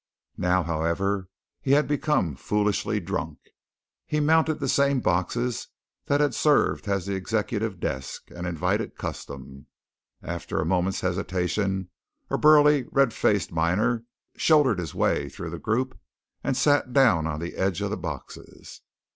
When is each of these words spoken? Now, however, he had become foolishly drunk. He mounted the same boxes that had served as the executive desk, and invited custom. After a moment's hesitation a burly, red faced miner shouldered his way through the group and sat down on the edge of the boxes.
Now, 0.39 0.63
however, 0.63 1.29
he 1.61 1.73
had 1.73 1.87
become 1.87 2.35
foolishly 2.35 2.99
drunk. 2.99 3.37
He 4.07 4.19
mounted 4.19 4.55
the 4.59 4.67
same 4.67 4.99
boxes 4.99 5.67
that 6.07 6.19
had 6.19 6.33
served 6.33 6.87
as 6.87 7.05
the 7.05 7.13
executive 7.13 7.79
desk, 7.79 8.31
and 8.35 8.47
invited 8.47 8.97
custom. 8.97 9.67
After 10.23 10.59
a 10.59 10.65
moment's 10.65 11.01
hesitation 11.01 11.91
a 12.31 12.37
burly, 12.39 12.85
red 12.91 13.13
faced 13.13 13.51
miner 13.51 14.03
shouldered 14.37 14.79
his 14.79 14.95
way 14.95 15.29
through 15.29 15.51
the 15.51 15.59
group 15.59 15.95
and 16.43 16.57
sat 16.57 16.93
down 16.93 17.27
on 17.27 17.39
the 17.39 17.55
edge 17.55 17.79
of 17.81 17.91
the 17.91 17.95
boxes. 17.97 18.81